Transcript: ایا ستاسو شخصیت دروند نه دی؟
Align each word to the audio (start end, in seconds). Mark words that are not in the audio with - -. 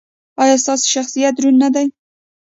ایا 0.43 0.55
ستاسو 0.63 0.85
شخصیت 0.95 1.33
دروند 1.37 1.59
نه 1.63 1.69
دی؟ 1.75 1.87